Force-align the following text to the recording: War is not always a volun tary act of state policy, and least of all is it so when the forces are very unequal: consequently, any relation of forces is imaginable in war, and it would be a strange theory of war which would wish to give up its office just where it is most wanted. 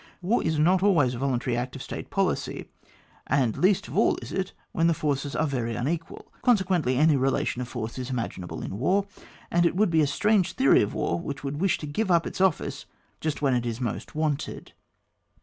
War 0.23 0.41
is 0.41 0.57
not 0.57 0.81
always 0.81 1.13
a 1.13 1.19
volun 1.19 1.39
tary 1.43 1.55
act 1.55 1.75
of 1.75 1.83
state 1.83 2.09
policy, 2.09 2.65
and 3.27 3.55
least 3.55 3.87
of 3.87 3.95
all 3.95 4.15
is 4.19 4.31
it 4.31 4.47
so 4.47 4.53
when 4.71 4.87
the 4.87 4.95
forces 4.95 5.35
are 5.35 5.45
very 5.45 5.75
unequal: 5.75 6.33
consequently, 6.41 6.97
any 6.97 7.15
relation 7.15 7.61
of 7.61 7.67
forces 7.67 8.07
is 8.07 8.09
imaginable 8.09 8.63
in 8.63 8.79
war, 8.79 9.05
and 9.51 9.63
it 9.63 9.75
would 9.75 9.91
be 9.91 10.01
a 10.01 10.07
strange 10.07 10.53
theory 10.53 10.81
of 10.81 10.95
war 10.95 11.19
which 11.19 11.43
would 11.43 11.61
wish 11.61 11.77
to 11.77 11.85
give 11.85 12.09
up 12.09 12.25
its 12.25 12.41
office 12.41 12.87
just 13.19 13.43
where 13.43 13.53
it 13.53 13.65
is 13.67 13.79
most 13.79 14.15
wanted. 14.15 14.73